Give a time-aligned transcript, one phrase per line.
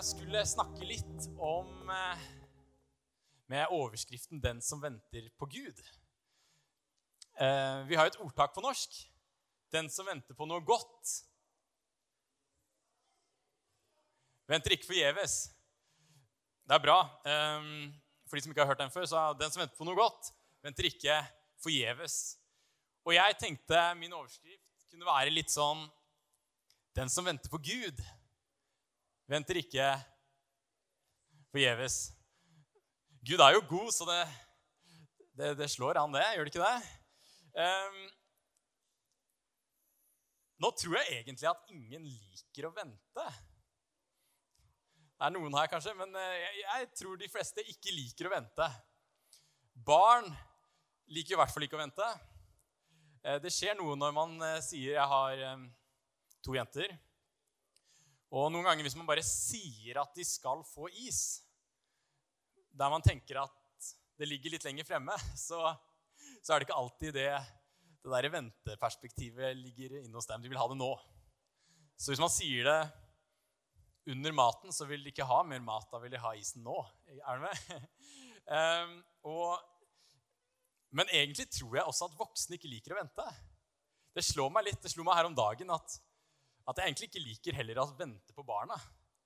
[0.00, 2.20] Jeg skulle snakke litt om eh,
[3.52, 5.82] med overskriften 'Den som venter på Gud'.
[7.36, 8.96] Eh, vi har jo et ordtak på norsk.
[9.68, 11.10] 'Den som venter på noe godt',
[14.48, 15.34] venter ikke forgjeves.
[16.64, 17.00] Det er bra.
[17.20, 17.92] Eh,
[18.24, 20.32] for de som ikke har hørt den før, så 'Den som venter på noe godt',
[20.62, 21.18] venter ikke
[21.60, 22.38] forgjeves.
[23.04, 25.90] Og jeg tenkte min overskrift kunne være litt sånn
[26.96, 28.00] 'Den som venter på Gud',
[29.30, 29.88] venter ikke
[31.50, 31.98] forgjeves.
[33.26, 34.22] Gud er jo god, så det,
[35.38, 36.24] det, det, slår an, det.
[36.34, 36.80] Gjør det ikke det?
[37.60, 38.00] Um,
[40.60, 43.26] nå tror jeg egentlig at ingen liker å vente.
[45.20, 48.32] Det er noen her, kanskje, men eh, jeg, jeg tror de fleste ikke liker å
[48.32, 48.68] vente.
[49.84, 50.28] Barn
[51.12, 52.08] liker i hvert fall ikke å vente.
[53.24, 55.44] Eh, det skjer noe når man eh, sier 'jeg har
[56.40, 56.96] to jenter'.
[58.30, 61.40] Og noen ganger hvis man bare sier at de skal få is,
[62.70, 63.56] der man tenker at
[64.20, 65.16] det ligger litt lenger fremme,
[65.48, 65.72] så,
[66.38, 67.30] så er det ikke alltid det,
[68.04, 70.44] det der venteperspektivet ligger inne hos dem.
[70.44, 70.92] De vil ha det nå.
[72.00, 72.80] Så hvis man sier det
[74.10, 75.88] under maten, så vil de ikke ha mer mat.
[75.90, 76.76] Da vil de ha isen nå.
[77.10, 77.88] Er du med?
[78.46, 78.94] um,
[79.34, 80.14] og,
[80.96, 83.26] men egentlig tror jeg også at voksne ikke liker å vente.
[84.14, 85.98] Det slår meg litt, det slo meg her om dagen at
[86.70, 88.76] at jeg egentlig ikke liker heller å vente på barna.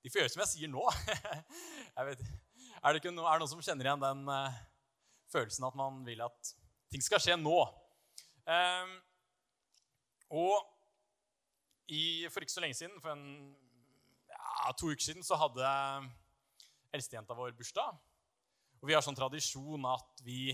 [0.04, 0.84] De får gjøre som jeg sier nå.
[1.96, 2.22] jeg vet,
[2.80, 4.62] er, det noe, er, det noen som kjenner igjen den uh,
[5.32, 6.54] følelsen at man vil at
[6.92, 7.58] ting skal skje nå?
[8.44, 8.94] Um,
[10.34, 10.56] og
[11.92, 13.54] i, for ikke så lenge siden, for en,
[14.32, 15.68] ja, to uker siden, så hadde
[16.94, 17.96] eldstejenta vår bursdag.
[18.80, 20.52] Og vi har sånn tradisjon at vi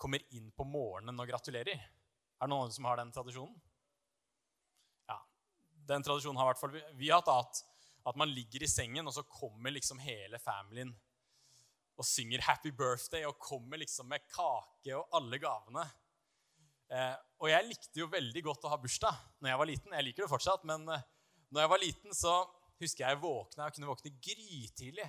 [0.00, 1.80] kommer inn på morgenen og gratulerer.
[1.80, 3.56] Er det noen som har den tradisjonen?
[5.90, 7.62] Den tradisjonen har hvert fall vi har hatt, at,
[8.10, 10.94] at man ligger i sengen, og så kommer liksom hele familien
[12.00, 15.84] og synger 'Happy Birthday' og kommer liksom med kake og alle gavene.
[16.90, 19.92] Eh, og jeg likte jo veldig godt å ha bursdag når jeg var liten.
[19.94, 21.04] Jeg liker det fortsatt, men eh,
[21.52, 22.32] når jeg var liten, så
[22.80, 25.08] husker jeg jeg våkna, jeg kunne våkne grytidlig.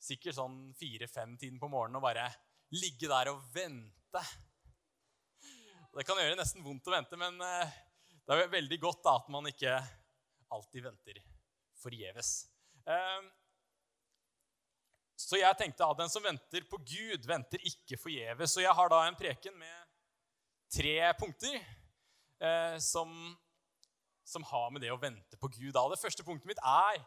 [0.00, 2.24] Sikkert sånn fire-fem-tiden på morgenen og bare
[2.72, 4.24] ligge der og vente.
[5.92, 7.78] Det kan gjøre nesten vondt å vente, men eh,
[8.28, 9.72] det er veldig godt da, at man ikke
[10.52, 11.20] alltid venter
[11.80, 12.32] forgjeves.
[12.88, 13.30] Ehm,
[15.18, 18.52] så jeg tenkte at den som venter på Gud, venter ikke forgjeves.
[18.52, 19.88] Så jeg har da en preken med
[20.72, 23.10] tre punkter eh, som,
[24.24, 27.00] som, har med det å vente på Gud Og Det første punktet mitt er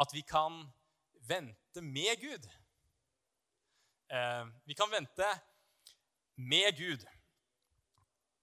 [0.00, 0.62] at vi kan
[1.28, 2.48] vente med Gud.
[4.08, 5.28] Eh, vi kan vente
[6.40, 7.04] med Gud.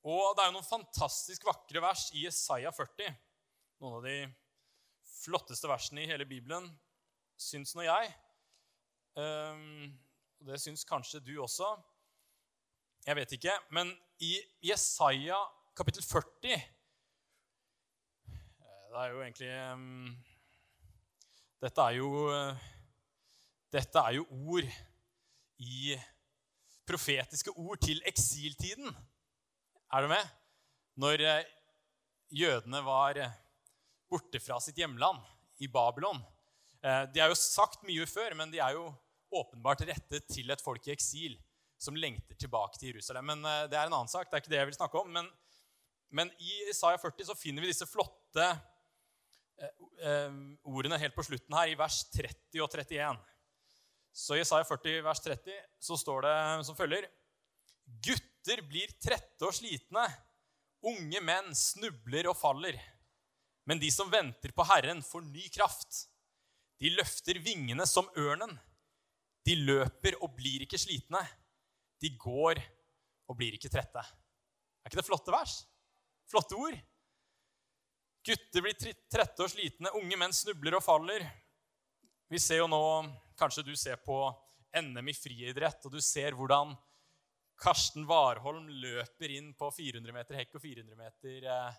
[0.07, 3.11] Og det er jo noen fantastisk vakre vers i Isaiah 40.
[3.83, 4.15] Noen av de
[5.19, 6.69] flotteste versene i hele Bibelen,
[7.35, 8.13] syns nå jeg.
[9.19, 11.73] Og det syns kanskje du også.
[13.03, 13.57] Jeg vet ikke.
[13.75, 13.91] Men
[14.23, 15.41] i Jesaja
[15.77, 16.63] kapittel 40 eh,
[18.87, 20.15] Det er jo egentlig um,
[21.61, 22.09] Dette er jo
[23.73, 24.71] Dette er jo ord
[25.57, 25.97] i
[26.87, 28.95] profetiske ord til eksiltiden.
[29.87, 30.31] Er du med?
[30.99, 31.51] Når eh,
[32.35, 33.35] jødene var eh,
[34.11, 35.21] borte fra sitt hjemland
[35.63, 36.19] i Babylon.
[36.83, 38.89] Eh, de er jo sagt mye før, men de er jo
[39.31, 41.37] åpenbart rettet til et folk i eksil
[41.79, 43.31] som lengter tilbake til Jerusalem.
[43.31, 44.27] Men det er en annen sak.
[44.27, 45.11] det er ikke det jeg vil snakke om.
[45.13, 45.27] Men,
[46.09, 48.47] men i Isaiah 40 så finner vi disse flotte
[50.67, 53.21] ordene helt på slutten her, i vers 30 og 31.
[54.11, 56.35] Så i Isaiah 40, vers 30, så står det
[56.67, 57.07] som følger
[58.47, 60.05] Gutter blir trette og slitne.
[60.87, 62.77] Unge menn snubler og faller.
[63.67, 66.05] Men de som venter på Herren, får ny kraft.
[66.79, 68.55] De løfter vingene som ørnen.
[69.43, 71.19] De løper og blir ikke slitne.
[71.99, 72.63] De går
[73.27, 73.99] og blir ikke trette.
[73.99, 75.59] Er ikke det flotte vers?
[76.31, 76.79] Flotte ord?
[78.23, 81.27] Gutter blir trette og slitne, unge menn snubler og faller.
[82.31, 82.83] Vi ser jo nå
[83.37, 84.23] Kanskje du ser på
[84.71, 86.71] NM i friidrett, og du ser hvordan
[87.57, 91.77] Karsten Warholm løper inn på 400 meter hekk og 400 meter eh.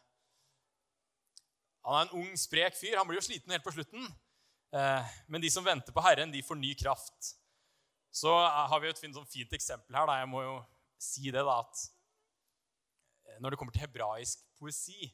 [1.87, 2.99] Han er en ung, sprek fyr.
[2.99, 4.09] Han blir jo sliten helt på slutten.
[4.77, 7.31] Eh, men de som venter på Herren, de får ny kraft.
[8.13, 10.13] Så eh, har vi et sånn fint eksempel her.
[10.21, 10.59] Jeg må jo
[11.01, 15.09] si det, da, at når det kommer til hebraisk poesi,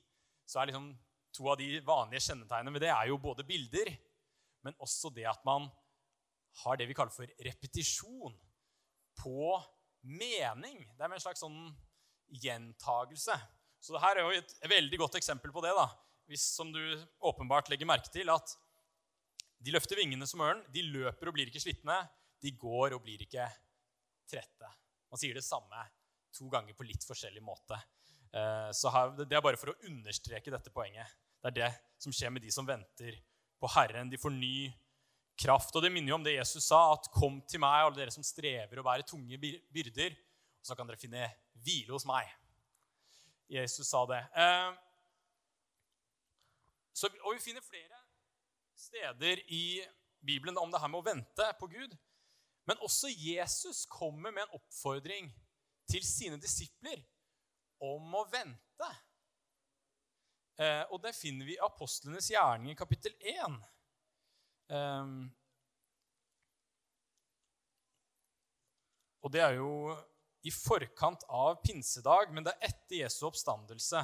[0.49, 0.88] så er liksom
[1.34, 3.90] to av de vanlige kjennetegnene ved det er jo både bilder,
[4.64, 5.67] men også det at man
[6.62, 8.37] har det vi kaller for repetisjon
[9.19, 9.55] på
[10.04, 10.84] mening.
[10.94, 11.58] Det er med en slags sånn
[12.44, 13.36] gjentagelse.
[13.84, 15.74] Så her er jo et veldig godt eksempel på det.
[15.76, 15.88] da.
[16.30, 16.80] hvis, som du
[17.20, 18.54] åpenbart legger merke til, at
[19.64, 20.62] de løfter vingene som ørn.
[20.72, 21.96] De løper og blir ikke slitne.
[22.40, 23.46] De går og blir ikke
[24.28, 24.70] trette.
[25.10, 25.84] Man sier det samme
[26.34, 27.78] to ganger på litt forskjellig måte.
[28.34, 31.06] Eh, så Det er bare for å understreke dette poenget.
[31.40, 33.20] Det er det som skjer med de som venter
[33.60, 34.10] på Herren.
[34.10, 34.72] De får ny
[35.38, 35.75] kraft.
[35.75, 38.22] Og det minner jo om det Jesus sa, at 'Kom til meg, alle dere som
[38.22, 40.16] strever og bærer tunge byrder',
[40.60, 42.31] og så kan dere finne hvile hos meg.
[43.48, 44.22] Jesus sa det.
[44.36, 44.72] Eh,
[46.94, 48.00] så, og vi finner flere
[48.76, 49.82] steder i
[50.25, 51.96] Bibelen om det her med å vente på Gud.
[52.66, 55.28] Men også Jesus kommer med en oppfordring
[55.90, 57.02] til sine disipler
[57.82, 58.90] om å vente.
[60.56, 63.58] Eh, og det finner vi i apostlenes gjerning i kapittel 1.
[64.70, 65.14] Eh,
[69.25, 69.94] og det er jo
[70.44, 74.02] i forkant av pinsedag, men det er etter Jesu oppstandelse.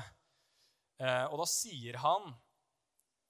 [1.00, 2.30] Eh, og da sier han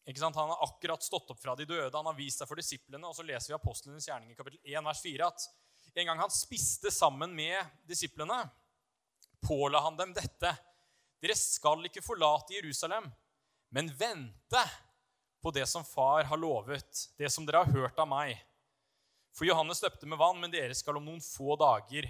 [0.08, 2.58] ikke sant, han har akkurat stått opp fra de døde, han har vist seg for
[2.58, 3.06] disiplene.
[3.06, 5.48] Og så leser vi apostlenes gjerning i kapittel 1, vers 4 at
[6.00, 8.38] en gang han spiste sammen med disiplene,
[9.42, 10.52] påla han dem dette.
[11.20, 13.10] Dere skal ikke forlate Jerusalem,
[13.74, 14.62] men vente
[15.40, 18.36] på det som far har lovet, det som dere har hørt av meg.
[19.36, 22.08] For Johannes døpte med vann, men dere skal om noen få dager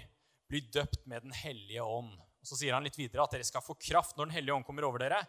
[0.51, 2.11] bli døpt med Den hellige ånd.
[2.17, 4.67] Og Så sier han litt videre at dere skal få kraft når Den hellige ånd
[4.67, 5.21] kommer over dere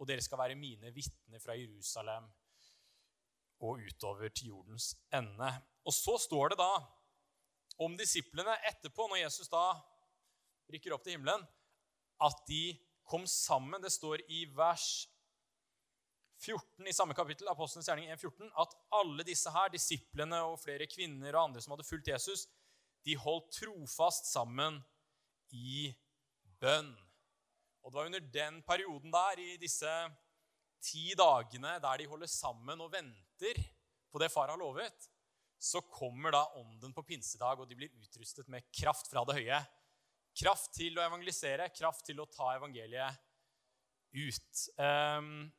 [0.00, 2.24] og dere skal være mine vitner fra Jerusalem
[3.60, 5.50] og utover til jordens ende.
[5.84, 6.70] Og så står det da
[7.80, 9.74] om disiplene etterpå, når Jesus da
[10.72, 11.44] rykker opp til himmelen,
[12.20, 13.80] at de kom sammen.
[13.82, 15.04] Det står i vers
[16.40, 21.34] 14 i samme kapittel, Apostelens gjerning 1,14, at alle disse her, disiplene og flere kvinner
[21.34, 22.46] og andre som hadde fulgt Jesus,
[23.04, 24.78] de holdt trofast sammen
[25.56, 25.90] i
[26.60, 26.90] bønn.
[27.80, 29.92] Og det var under den perioden der, i disse
[30.80, 33.60] ti dagene der de holder sammen og venter
[34.10, 35.08] på det far har lovet,
[35.60, 39.60] så kommer da ånden på pinsedag, og de blir utrustet med kraft fra det høye.
[40.40, 43.20] Kraft til å evangelisere, kraft til å ta evangeliet
[44.16, 44.62] ut.
[44.80, 45.50] Um,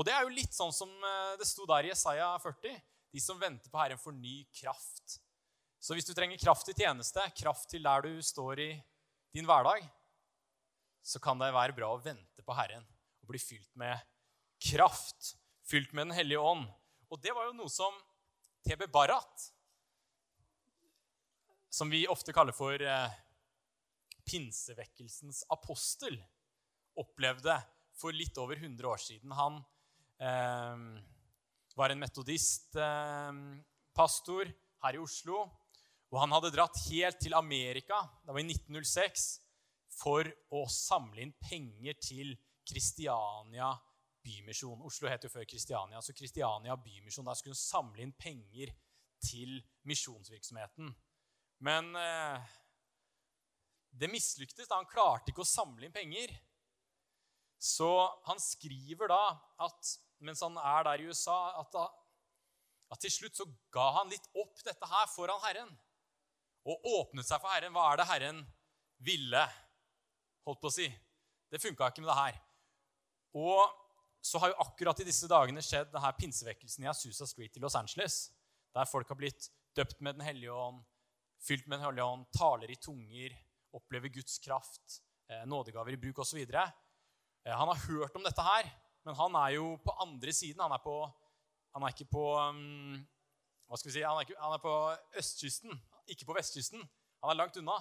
[0.00, 2.76] og det er jo litt sånn som eh, det sto der i Jesaja 40.
[3.12, 5.18] De som venter på Herren, får ny kraft.
[5.76, 8.70] Så hvis du trenger kraft til tjeneste, kraft til der du står i
[9.36, 9.84] din hverdag,
[11.04, 12.86] så kan det være bra å vente på Herren
[13.20, 14.00] og bli fylt med
[14.70, 15.34] kraft,
[15.68, 16.64] fylt med Den hellige ånd.
[17.12, 17.92] Og det var jo noe som
[18.64, 19.50] TB Barrat,
[21.68, 23.18] som vi ofte kaller for eh,
[24.24, 26.16] pinsevekkelsens apostel,
[26.96, 27.58] opplevde
[28.00, 29.36] for litt over 100 år siden.
[29.36, 29.60] Han
[30.20, 34.52] var en metodistpastor eh,
[34.84, 35.50] her i Oslo.
[36.10, 37.96] Og han hadde dratt helt til Amerika.
[38.24, 39.40] Det var i 1906
[40.00, 40.22] for
[40.56, 42.28] å samle inn penger til
[42.66, 43.70] Kristiania
[44.24, 44.82] bymisjon.
[44.84, 47.26] Oslo het jo før Kristiania, så Kristiania bymisjon.
[47.26, 48.72] Da skulle hun samle inn penger
[49.20, 50.92] til misjonsvirksomheten.
[51.64, 52.52] Men eh,
[54.00, 54.68] det mislyktes.
[54.68, 56.32] da Han klarte ikke å samle inn penger.
[57.60, 57.90] Så
[58.24, 59.24] han skriver da
[59.60, 61.86] at mens han er der i USA, at, da,
[62.92, 65.72] at til slutt så ga han litt opp dette her foran Herren.
[66.68, 67.72] Og åpnet seg for Herren.
[67.72, 68.40] Hva er det Herren
[69.00, 69.44] ville?
[70.46, 70.88] holdt på å si.
[71.50, 72.38] Det funka ikke med det her.
[73.38, 73.76] Og
[74.24, 77.76] så har jo akkurat i disse dagene skjedd denne pinsevekkelsen i Asusa Street i Los
[77.78, 78.26] Angeles,
[78.74, 80.82] der folk har blitt døpt med Den hellige ånd,
[81.40, 83.36] fylt med Den hellige ånd, taler i tunger,
[83.76, 85.00] opplever Guds kraft,
[85.30, 86.42] eh, nådegaver i bruk osv.
[86.42, 88.68] Eh, han har hørt om dette her,
[89.06, 90.60] men han er jo på andre siden.
[90.62, 90.94] Han er, på,
[91.74, 92.98] han er ikke på um,
[93.70, 94.74] hva skal vi si, han er, ikke, han er på
[95.20, 95.80] østkysten,
[96.10, 96.82] ikke på vestkysten.
[97.22, 97.76] Han er langt unna.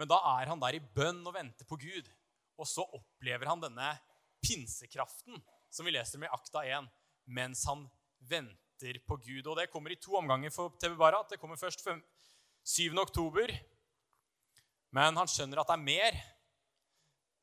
[0.00, 2.08] Men da er han der i bønn og venter på Gud.
[2.60, 3.92] Og så opplever han denne
[4.42, 5.38] pinsekraften
[5.70, 6.88] som vi leser om i Akta 1,
[7.30, 7.84] mens han
[8.26, 9.46] venter på Gud.
[9.46, 11.30] Og det kommer i to omganger for TV Barat.
[11.30, 12.90] Det kommer først 7.
[12.98, 13.52] oktober.
[14.90, 16.18] Men han skjønner at det er mer.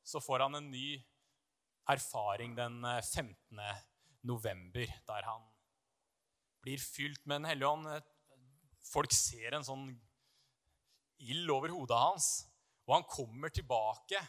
[0.03, 0.97] Så får han en ny
[1.87, 3.59] erfaring den 15.
[3.59, 3.83] Eh,
[4.27, 5.45] november, der han
[6.61, 7.87] blir fylt med Den hellige ånd.
[8.87, 9.87] Folk ser en sånn
[11.23, 12.27] ild over hodet hans.
[12.87, 14.19] Og han kommer tilbake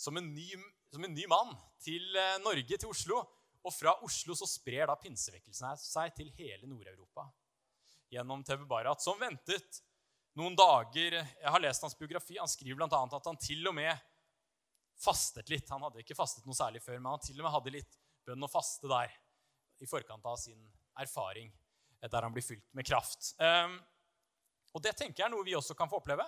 [0.00, 0.48] som en ny,
[0.90, 3.20] som en ny mann til eh, Norge, til Oslo.
[3.60, 7.26] Og fra Oslo så sprer da pinsevekkelsen seg til hele Nord-Europa.
[8.10, 9.82] Gjennom TV Barat, som ventet
[10.38, 12.38] noen dager Jeg har lest hans biografi.
[12.38, 13.02] Han skriver bl.a.
[13.04, 13.92] at han til og med
[15.00, 15.68] fastet litt.
[15.72, 18.46] Han hadde ikke fastet noe særlig før, men han til og med hadde litt bønn
[18.46, 19.12] og faste der
[19.80, 20.60] i forkant av sin
[21.00, 21.50] erfaring,
[22.00, 23.32] der han blir fylt med kraft.
[23.40, 23.78] Um,
[24.76, 26.26] og det tenker jeg er noe vi også kan få oppleve.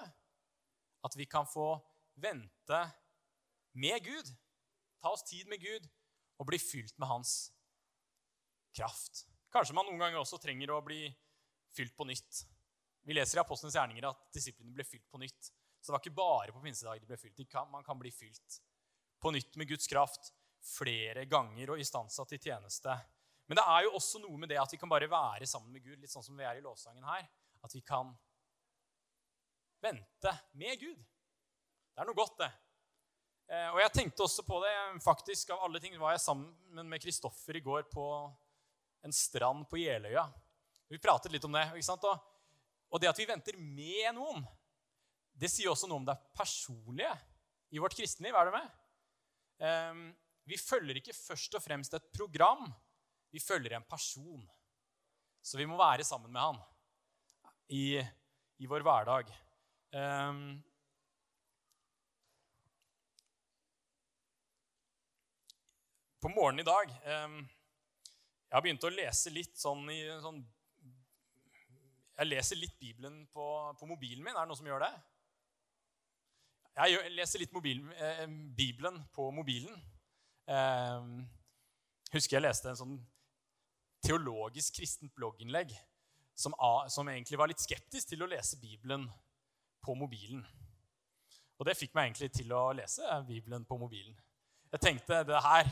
[1.03, 1.75] At vi kan få
[2.23, 2.81] vente
[3.79, 4.31] med Gud.
[5.03, 5.89] Ta oss tid med Gud
[6.39, 7.53] og bli fylt med hans
[8.75, 9.27] kraft.
[9.53, 11.05] Kanskje man noen ganger også trenger å bli
[11.77, 12.45] fylt på nytt.
[13.03, 15.51] Vi leser i Apostlenes gjerninger at disiplene ble fylt på nytt.
[15.83, 17.43] Så det var ikke bare på pinsedag de ble fylt.
[17.73, 18.61] Man kan bli fylt
[19.19, 20.31] på nytt med Guds kraft
[20.63, 22.95] flere ganger og istansa til tjeneste.
[23.51, 25.83] Men det er jo også noe med det at vi kan bare være sammen med
[25.83, 27.27] Gud, litt sånn som vi er i lovsangen her.
[27.67, 28.13] At vi kan
[29.83, 31.03] vente med Gud.
[31.93, 32.51] Det er noe godt, det.
[33.51, 34.73] Eh, og jeg tenkte også på det.
[35.05, 38.07] Faktisk, Av alle ting var jeg sammen med Kristoffer i går på
[39.03, 40.25] en strand på Jeløya.
[40.89, 41.67] Vi pratet litt om det.
[41.75, 42.07] ikke sant?
[42.07, 44.47] Og det at vi venter med noen,
[45.33, 47.13] det sier også noe om det personlige
[47.73, 48.37] i vårt kristenliv.
[48.37, 48.73] Er du med?
[49.67, 50.03] Ehm,
[50.49, 52.67] vi følger ikke først og fremst et program.
[53.33, 54.43] Vi følger en person.
[55.43, 56.61] Så vi må være sammen med han
[57.73, 58.03] i,
[58.59, 59.33] i vår hverdag.
[59.93, 60.63] Um,
[66.23, 66.95] på morgenen i dag
[67.27, 70.39] um, Jeg har begynt å lese litt sånn i sånn
[72.17, 73.45] Jeg leser litt Bibelen på,
[73.77, 74.33] på, mobilen min.
[74.33, 74.93] Er det noen som gjør det?
[76.73, 78.25] Jeg leser litt mobil, eh,
[78.57, 79.75] Bibelen på mobilen.
[80.49, 81.03] Eh,
[82.15, 82.95] husker jeg leste en sånn
[84.03, 85.75] teologisk kristent blogginnlegg
[86.35, 86.55] som,
[86.89, 89.05] som, egentlig var litt skeptisk til å lese Bibelen
[89.85, 90.41] på mobilen.
[91.61, 94.17] Og det fikk meg egentlig til å lese Bibelen på mobilen.
[94.73, 95.69] Jeg tenkte det her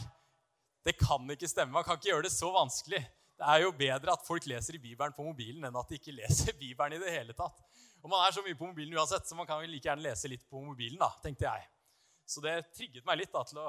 [0.85, 1.73] det kan ikke stemme.
[1.73, 3.01] Man kan ikke gjøre det så vanskelig.
[3.41, 6.15] Det er jo bedre at folk leser i Bibelen på mobilen enn at de ikke
[6.15, 7.65] leser Bibelen i det hele tatt.
[8.01, 10.31] Og man er så mye på mobilen uansett, så man kan jo like gjerne lese
[10.31, 10.99] litt på mobilen.
[11.01, 11.69] da, tenkte jeg.
[12.25, 13.69] Så det trigget meg litt da, til å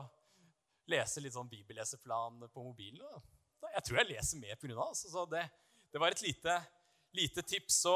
[0.92, 3.04] lese litt sånn bibelleseplan på mobilen.
[3.04, 3.70] Da.
[3.76, 4.74] Jeg tror jeg leser mer pga.
[4.74, 4.80] det.
[4.86, 5.12] Altså.
[5.12, 5.44] Så det,
[5.92, 6.58] det, var et lite,
[7.18, 7.82] lite tips.
[7.84, 7.96] Så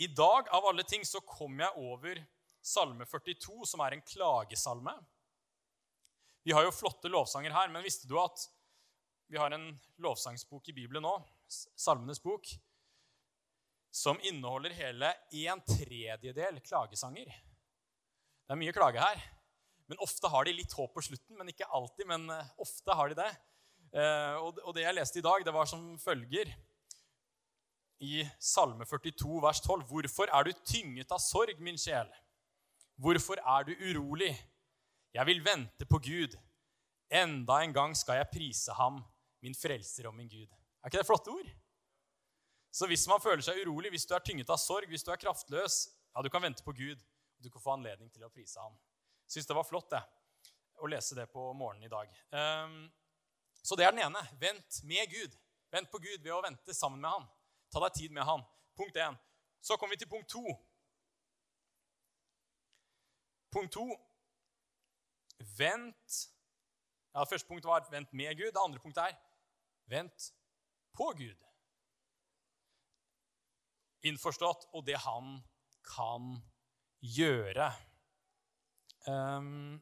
[0.00, 2.22] i dag, av alle ting, så kom jeg over
[2.60, 4.94] Salme 42, som er en klagesalme.
[6.44, 8.46] Vi har jo flotte lovsanger her, men visste du at
[9.30, 9.70] vi har en
[10.02, 11.12] lovsangsbok i Bibelen nå,
[11.48, 12.48] Salmenes bok,
[13.90, 15.10] som inneholder hele
[15.42, 17.30] en tredjedel klagesanger.
[17.30, 19.22] Det er mye klage her.
[19.90, 21.36] Men ofte har de litt håp på slutten.
[21.38, 23.30] Men ikke alltid, men eh, ofte har de det.
[23.90, 26.52] Eh, og det jeg leste i dag, det var som følger
[28.00, 32.08] i Salme 42, vers 12.: Hvorfor er du tynget av sorg, min sjel?
[33.00, 34.32] Hvorfor er du urolig?
[35.14, 36.36] Jeg vil vente på Gud.
[37.10, 39.00] Enda en gang skal jeg prise ham,
[39.42, 40.46] min frelser og min Gud.
[40.46, 41.50] Er ikke det flotte ord?
[42.70, 45.18] Så hvis man føler seg urolig, hvis du er tynget av sorg, hvis du er
[45.20, 45.82] kraftløs,
[46.14, 47.02] ja, du kan vente på Gud.
[47.42, 48.76] Du kan få anledning til å prise ham.
[49.30, 50.00] Syns det var flott det,
[50.82, 52.10] å lese det på morgenen i dag.
[52.34, 52.80] Um,
[53.62, 54.22] så det er den ene.
[54.40, 55.36] Vent med Gud.
[55.72, 57.26] Vent på Gud ved å vente sammen med ham.
[57.70, 58.44] Ta deg tid med ham.
[58.78, 59.18] Punkt én.
[59.60, 60.44] Så kommer vi til punkt to.
[63.50, 63.86] Punkt to
[65.58, 66.20] Vent
[67.14, 68.54] ja, første punktet var 'vent med Gud'.
[68.54, 69.16] Det andre punktet er
[69.86, 70.32] 'vent
[70.94, 71.49] på Gud'.
[74.08, 75.38] Innforstått og det han
[75.84, 76.32] kan
[77.04, 77.68] gjøre.
[79.08, 79.80] Um,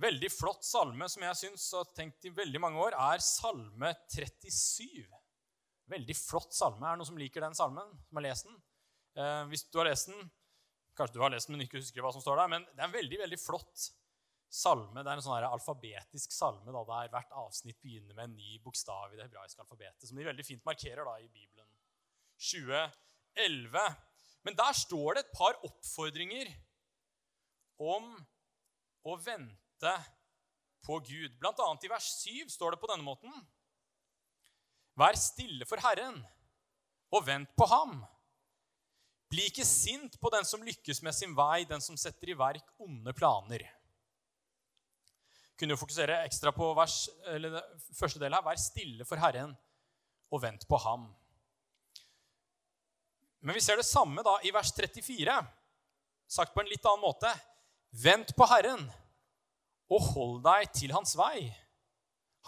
[0.00, 5.06] veldig flott salme som jeg syns har tenkt i veldig mange år, er salme 37.
[5.90, 6.84] Veldig flott salme.
[6.86, 7.96] Er det noen som liker den salmen?
[8.06, 8.60] Som har lest den?
[9.18, 10.30] Uh, hvis du har lest den,
[10.98, 12.48] Kanskje du har lest den, men ikke husker hva som står der.
[12.52, 13.84] Men det er en veldig veldig flott
[14.50, 15.02] salme.
[15.02, 19.12] Det er en sånn alfabetisk salme da, der hvert avsnitt begynner med en ny bokstav
[19.12, 21.68] i det hebraiske alfabetet, som de veldig fint markerer da, i Bibelen.
[22.40, 23.86] 2011.
[24.48, 26.50] Men der står det et par oppfordringer
[27.80, 28.12] om
[29.06, 29.94] å vente
[30.84, 31.36] på Gud.
[31.40, 33.32] Blant annet i vers 7 står det på denne måten.
[34.98, 36.18] Vær stille for Herren,
[37.14, 38.00] og vent på ham.
[39.30, 42.74] Bli ikke sint på den som lykkes med sin vei, den som setter i verk
[42.82, 43.62] onde planer.
[45.60, 47.60] Kunne jo fokusere ekstra på vers, eller
[47.92, 48.44] første del her.
[48.46, 49.52] Vær stille for Herren,
[50.32, 51.14] og vent på ham.
[53.44, 55.34] Men vi ser det samme da i vers 34,
[56.30, 57.30] sagt på en litt annen måte.
[58.00, 58.86] Vent på Herren,
[59.90, 61.50] og hold deg til hans vei.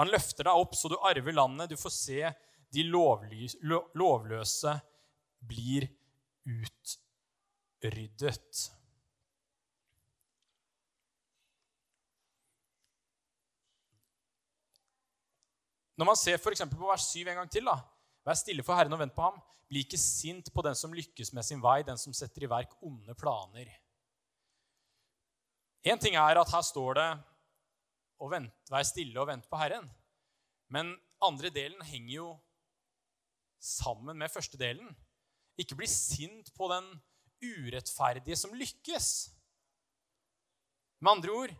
[0.00, 1.70] Han løfter deg opp så du arver landet.
[1.72, 2.32] Du får se
[2.72, 4.72] de lovløse
[5.44, 5.84] blir
[6.48, 7.12] utryddet.
[16.02, 17.76] Når man ser for på vers 7 en gang til da,
[18.26, 19.36] Vær stille for Herren og vent på ham.
[19.70, 22.74] Bli ikke sint på den som lykkes med sin vei, den som setter i verk
[22.82, 23.70] onde planer.
[25.86, 27.06] Én ting er at her står det
[28.18, 29.86] å vent, vær stille og vente på Herren.
[30.74, 30.90] Men
[31.22, 32.28] andre delen henger jo
[33.62, 34.90] sammen med første delen.
[35.54, 36.88] Ikke bli sint på den
[37.42, 39.12] urettferdige som lykkes.
[40.98, 41.54] Med andre ord,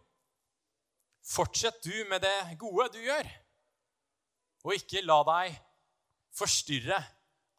[1.22, 3.28] Fortsett du med det gode du gjør,
[4.62, 5.58] og ikke la deg
[6.36, 6.98] forstyrre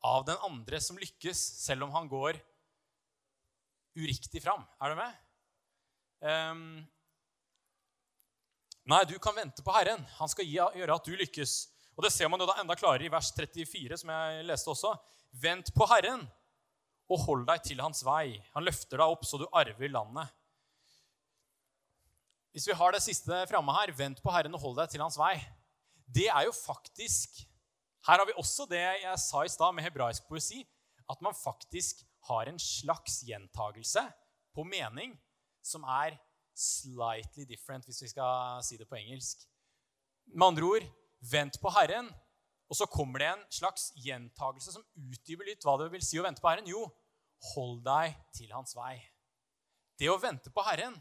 [0.04, 2.40] av den andre som lykkes, selv om han går
[3.96, 4.64] uriktig fram.
[4.82, 5.20] Er du med?
[6.24, 6.64] Um,
[8.90, 10.04] nei, du kan vente på Herren.
[10.20, 11.58] Han skal gi, gjøre at du lykkes.
[11.94, 14.96] Og Det ser man jo da enda klarere i vers 34, som jeg leste også.
[15.44, 16.26] Vent på Herren
[17.12, 18.40] og hold deg til hans vei.
[18.56, 20.32] Han løfter deg opp så du arver landet.
[22.54, 25.18] Hvis vi har det siste framme her, vent på Herren og hold deg til hans
[25.18, 25.36] vei.
[26.14, 27.42] Det er jo faktisk
[28.08, 30.60] Her har vi også det jeg sa i stad med hebraisk poesi,
[31.10, 34.04] at man faktisk har en slags gjentagelse
[34.56, 35.16] på mening
[35.64, 36.18] som er
[36.56, 39.48] slightly different, hvis vi skal si det på engelsk.
[40.36, 40.90] Med andre ord,
[41.32, 42.12] vent på Herren,
[42.70, 46.28] og så kommer det en slags gjentagelse som utdyper litt hva det vil si å
[46.28, 46.70] vente på Herren.
[46.70, 46.86] Jo,
[47.54, 48.96] hold deg til hans vei.
[50.00, 50.96] Det å vente på Herren,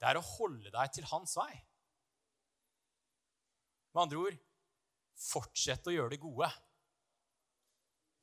[0.00, 1.52] det er å holde deg til hans vei.
[3.94, 4.38] Med andre ord
[5.24, 6.48] fortsett å gjøre det gode.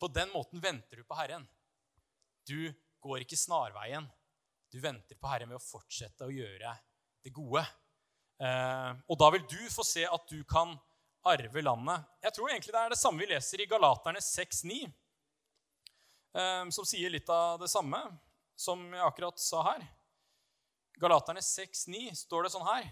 [0.01, 1.45] På den måten venter du på Herren.
[2.47, 2.67] Du
[2.99, 4.07] går ikke snarveien.
[4.71, 6.73] Du venter på Herren ved å fortsette å gjøre
[7.23, 7.63] det gode.
[8.41, 10.73] Eh, og da vil du få se at du kan
[11.27, 12.07] arve landet.
[12.25, 14.79] Jeg tror egentlig det er det samme vi leser i Galaterne 6,9,
[16.35, 18.01] eh, som sier litt av det samme
[18.59, 19.85] som jeg akkurat sa her.
[21.01, 22.89] Galaterne 6,9 står det sånn her.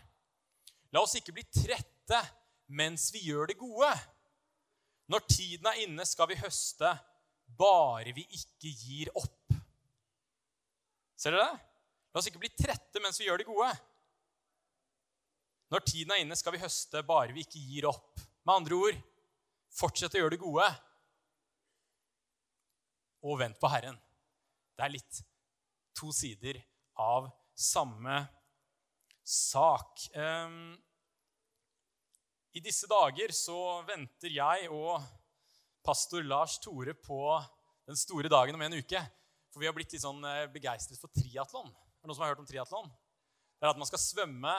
[0.93, 2.21] La oss ikke bli trette
[2.69, 3.89] mens vi gjør det gode.
[5.09, 6.91] Når tiden er inne, skal vi høste,
[7.57, 9.55] bare vi ikke gir opp.
[11.19, 11.65] Ser dere det?
[12.09, 13.69] La oss ikke bli trette mens vi gjør det gode.
[15.69, 18.21] Når tiden er inne, skal vi høste, bare vi ikke gir opp.
[18.45, 19.01] Med andre ord
[19.79, 20.65] fortsett å gjøre det gode.
[23.29, 23.97] Og vent på Herren.
[24.77, 25.21] Det er litt
[25.97, 26.61] to sider
[26.99, 28.21] av samme
[29.25, 30.07] sak.
[30.15, 30.77] Um,
[32.57, 35.03] I disse dager så venter jeg og
[35.85, 37.21] pastor Lars Tore på
[37.85, 39.01] den store dagen om en uke.
[39.53, 41.69] For vi har blitt litt sånn eh, begeistret for triatlon.
[41.69, 42.89] Er det noen som har hørt om triatlon?
[43.59, 44.53] Det er at man skal svømme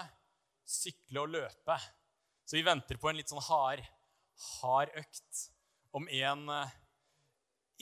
[0.71, 1.77] sykle og løpe.
[2.47, 3.83] Så vi venter på en litt sånn hard,
[4.61, 5.41] hard økt
[5.97, 6.45] om en,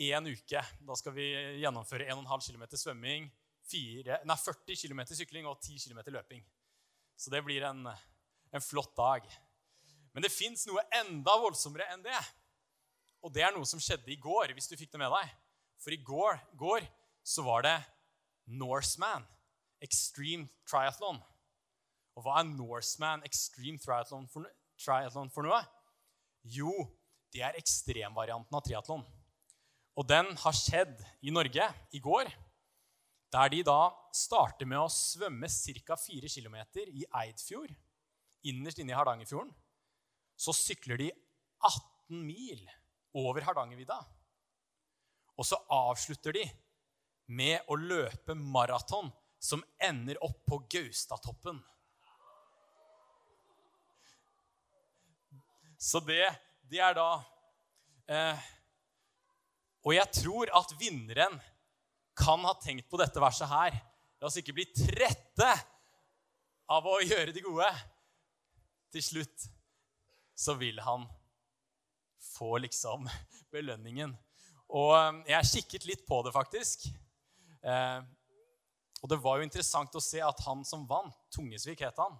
[0.08, 0.62] en, uke.
[0.88, 1.26] Da skal vi
[1.62, 3.28] gjennomføre 1,5 km svømming,
[3.68, 6.44] 4, nei, 40 km sykling og 10 km løping.
[7.18, 9.28] Så det blir en, en flott dag.
[10.18, 12.20] Men det fins noe enda voldsommere enn det.
[13.22, 15.28] Og det er noe som skjedde i går, hvis du fikk det med deg.
[15.78, 16.82] For i går, går
[17.22, 17.76] så var det
[18.50, 19.22] Norseman
[19.78, 21.20] Extreme Triathlon.
[22.18, 25.60] Og hva er Norseman Extreme Triathlon for, triathlon for noe?
[26.42, 26.74] Jo,
[27.30, 29.06] det er ekstremvarianten av triatlon.
[29.94, 32.34] Og den har skjedd i Norge i går,
[33.30, 33.78] der de da
[34.10, 35.94] starter med å svømme ca.
[36.10, 37.70] 4 km i Eidfjord,
[38.50, 39.54] innerst inne i Hardangerfjorden.
[40.38, 41.08] Så sykler de
[41.66, 42.62] 18 mil
[43.18, 43.98] over Hardangervidda.
[45.38, 46.44] Og så avslutter de
[47.34, 51.60] med å løpe maraton som ender opp på Gaustatoppen.
[55.78, 56.24] Så det,
[56.66, 57.10] det er da
[58.10, 58.46] eh,
[59.86, 61.36] Og jeg tror at vinneren
[62.18, 63.76] kan ha tenkt på dette verset her.
[64.18, 65.52] La oss ikke bli trette
[66.74, 67.68] av å gjøre de gode.
[68.90, 69.46] Til slutt
[70.38, 71.06] så vil han
[72.36, 73.08] få liksom
[73.54, 74.14] belønningen.
[74.68, 76.86] Og eh, jeg kikket litt på det, faktisk.
[77.62, 78.00] Eh,
[79.02, 82.16] og det var jo interessant å se at han som vant, Tungesvik het han,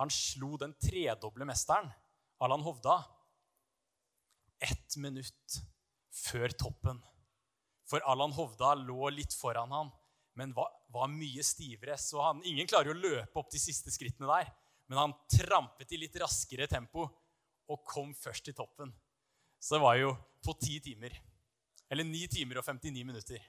[0.00, 1.88] han slo den tredoble mesteren,
[2.42, 2.98] Allan Hovda,
[4.60, 5.60] ett minutt
[6.12, 6.98] før toppen.
[7.86, 9.92] For Allan Hovda lå litt foran han,
[10.36, 11.96] men var, var mye stivere.
[12.00, 14.50] Så han, ingen klarer å løpe opp de siste skrittene der.
[14.86, 17.06] Men han trampet i litt raskere tempo
[17.66, 18.92] og kom først til toppen.
[19.58, 20.12] Så det var jo
[20.44, 21.14] på ti timer.
[21.90, 23.42] Eller ni timer og 59 minutter.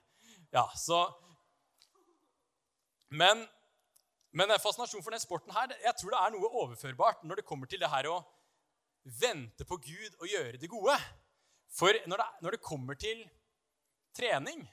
[0.53, 1.05] Ja, så
[3.07, 3.45] men,
[4.35, 7.69] men fascinasjonen for den sporten her, jeg tror det er noe overførbart når det kommer
[7.69, 8.17] til det her å
[9.21, 10.97] vente på Gud og gjøre det gode.
[11.71, 13.23] For når det, når det kommer til
[14.17, 14.65] trening,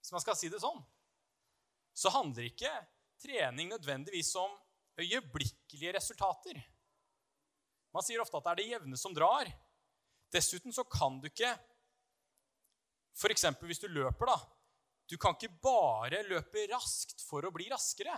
[0.00, 0.80] hvis man skal si det sånn,
[1.96, 2.72] så handler ikke
[3.22, 4.52] trening nødvendigvis om
[5.00, 6.58] øyeblikkelige resultater.
[7.94, 9.48] Man sier ofte at det er det jevne som drar.
[10.32, 11.54] Dessuten så kan du ikke
[13.16, 13.46] F.eks.
[13.64, 14.36] hvis du løper, da,
[15.08, 18.16] du kan ikke bare løpe raskt for å bli raskere.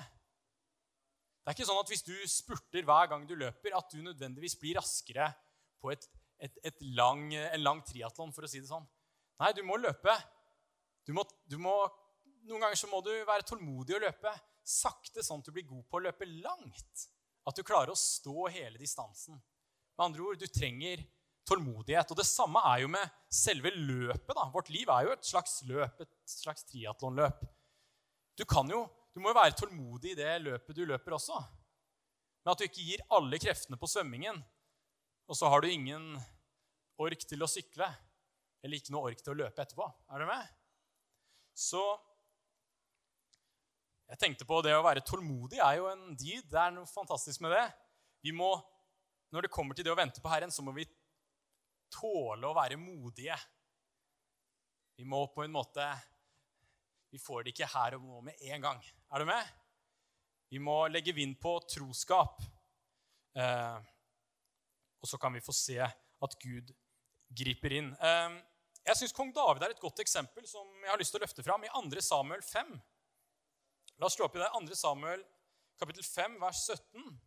[1.38, 4.58] Det er ikke sånn at hvis du spurter hver gang du løper, at du nødvendigvis
[4.58, 5.30] blir raskere
[5.78, 6.08] på et,
[6.42, 8.88] et, et lang, en lang triatlon, for å si det sånn.
[9.38, 10.12] Nei, du må løpe.
[11.06, 11.76] Du må, du må,
[12.50, 14.34] noen ganger så må du være tålmodig og løpe
[14.68, 17.06] sakte, sånn at du blir god på å løpe langt.
[17.48, 19.38] At du klarer å stå hele distansen.
[19.96, 21.02] Med andre ord, du trenger
[21.48, 22.12] tålmodighet.
[22.12, 24.34] Og det samme er jo med selve løpet.
[24.34, 24.48] da.
[24.52, 27.40] Vårt liv er jo et slags løp, et slags triatlonløp.
[28.38, 31.40] Du kan jo, du må jo være tålmodig i det løpet du løper også.
[32.44, 34.38] Men at du ikke gir alle kreftene på svømmingen,
[35.28, 36.14] og så har du ingen
[36.98, 37.88] ork til å sykle,
[38.62, 39.88] eller ikke noe ork til å løpe etterpå.
[40.12, 40.54] Er du med?
[41.58, 41.82] Så
[44.08, 46.46] jeg tenkte på det å være tålmodig er jo en dyd.
[46.48, 47.66] Det er noe fantastisk med det.
[48.24, 48.56] Vi må,
[49.28, 50.86] Når det kommer til det å vente på Herren, så må vi
[51.92, 53.36] tåle å være modige.
[54.96, 55.84] Vi må på en måte
[57.12, 58.80] Vi får det ikke her og nå med en gang.
[59.12, 59.52] Er du med?
[60.52, 62.42] Vi må legge vind på troskap.
[63.36, 63.78] Eh,
[65.00, 66.72] og så kan vi få se at Gud
[67.28, 67.88] griper inn.
[67.96, 68.36] Eh,
[68.88, 71.44] jeg syns kong David er et godt eksempel som jeg har lyst til å løfte
[71.46, 72.04] fram i 2.
[72.04, 72.76] Samuel 5.
[73.98, 74.48] La oss slå opp i det.
[74.54, 74.76] 2.
[74.78, 75.24] Samuel
[75.78, 77.18] kapittel 5, vers 17.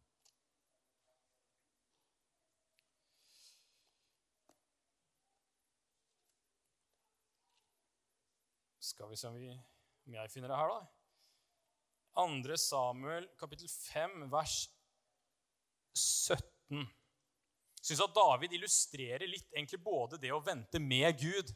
[8.91, 9.51] Skal vi se om, vi,
[10.07, 10.81] om jeg finner det her, da.
[12.23, 12.57] 2.
[12.59, 14.57] Samuel kapittel 5, vers
[15.99, 16.87] 17.
[17.81, 21.51] Jeg syns at David illustrerer litt egentlig både det å vente med Gud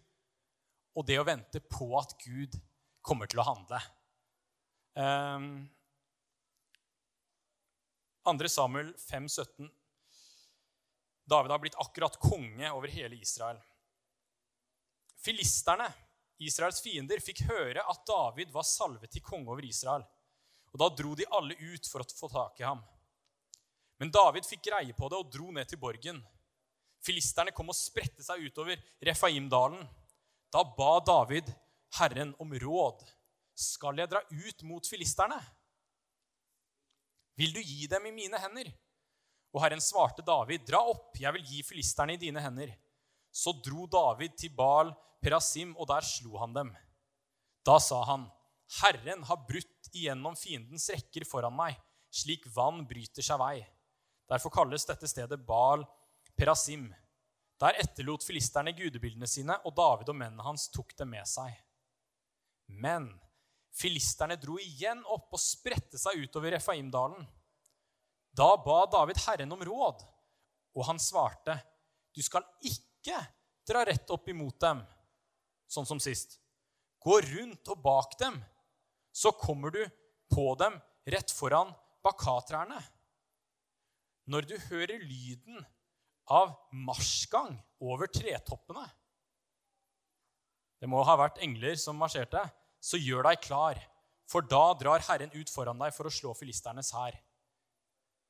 [0.95, 2.55] og det å vente på at Gud
[3.05, 3.79] kommer til å handle.
[4.95, 5.69] Um,
[8.23, 8.49] ehm, 2.
[8.49, 9.71] Samuel 5, 17.
[11.25, 13.57] David har blitt akkurat konge over hele Israel.
[15.17, 15.87] Filisterne,
[16.37, 20.05] Israels fiender, fikk høre at David var salvet til konge over Israel.
[20.73, 22.81] Og Da dro de alle ut for å få tak i ham.
[23.97, 26.19] Men David fikk greie på det og dro ned til borgen.
[27.05, 29.85] Filisterne kom og spredte seg utover Refaimdalen.
[30.51, 31.51] Da ba David
[31.99, 33.05] Herren om råd.
[33.55, 35.37] Skal jeg dra ut mot filisterne?
[37.39, 38.67] Vil du gi dem i mine hender?
[39.55, 42.73] Og Herren svarte David, dra opp, jeg vil gi filisterne i dine hender.
[43.31, 44.91] Så dro David til Baal
[45.23, 46.73] Perasim, og der slo han dem.
[47.65, 48.27] Da sa han,
[48.81, 51.79] Herren har brutt igjennom fiendens rekker foran meg,
[52.11, 53.57] slik vann bryter seg vei.
[54.29, 55.85] Derfor kalles dette stedet Baal
[56.35, 56.89] Perasim.
[57.61, 61.55] Der etterlot filisterne gudebildene sine, og David og mennene hans tok dem med seg.
[62.67, 63.13] Men
[63.75, 67.25] Filisterne dro igjen opp og spredte seg utover Refaimdalen.
[68.35, 70.03] Da ba David Herren om råd,
[70.75, 71.57] og han svarte,
[72.15, 73.19] Du skal ikke
[73.67, 74.79] dra rett opp imot dem,
[75.67, 76.37] sånn som sist.
[77.03, 78.39] Gå rundt og bak dem,
[79.11, 79.81] så kommer du
[80.31, 80.77] på dem
[81.11, 82.79] rett foran bakatrærne.
[84.31, 85.59] Når du hører lyden
[86.33, 87.53] av marsjgang
[87.85, 88.87] over tretoppene
[90.81, 92.41] Det må ha vært engler som marsjerte
[92.85, 93.79] så gjør deg klar,
[94.29, 97.17] for da drar Herren ut foran deg for å slå filisternes hær.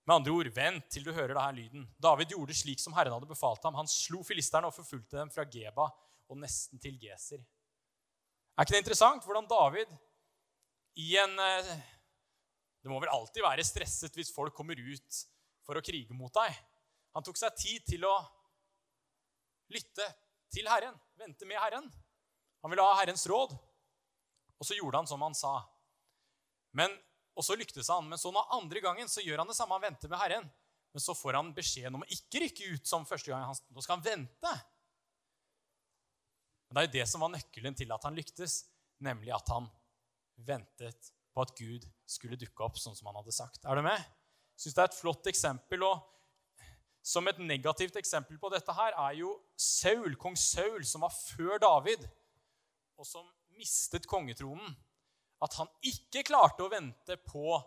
[0.06, 1.86] Med andre ord, vent til du hører denne lyden.
[2.02, 3.76] David gjorde slik som Herren hadde befalt ham.
[3.80, 5.90] Han slo filisterne og forfulgte dem fra Geba
[6.30, 7.42] og nesten til Geser.
[8.56, 9.90] Er ikke det interessant hvordan David
[11.02, 11.74] i en eh,
[12.86, 15.22] Det må vel alltid være stresset hvis folk kommer ut
[15.66, 16.54] for å krige mot deg.
[17.18, 18.14] Han tok seg tid til å
[19.74, 20.06] lytte
[20.54, 21.90] til Herren, vente med Herren.
[22.62, 23.56] Han ville ha Herrens råd.
[24.60, 25.58] Og så gjorde han som han sa.
[26.76, 26.94] Men,
[27.36, 28.08] og så lyktes han.
[28.10, 29.78] Men så den andre gangen så gjør han det samme.
[29.78, 30.48] Han venter med Herren.
[30.96, 33.44] Men så får han beskjeden om å ikke rykke ut som første gang.
[33.50, 34.54] Han, nå skal han vente.
[36.68, 38.62] Men det er jo det som var nøkkelen til at han lyktes,
[39.04, 39.68] nemlig at han
[40.48, 43.68] ventet på at Gud skulle dukke opp sånn som han hadde sagt.
[43.68, 44.00] Er du med?
[44.56, 45.84] Jeg syns det er et flott eksempel.
[45.84, 46.00] og
[47.06, 51.60] som et negativt eksempel på dette her er jo Saul, kong Saul, som var før
[51.62, 52.02] David,
[52.98, 54.76] og som mistet kongetronen,
[55.44, 57.58] at han ikke klarte å vente på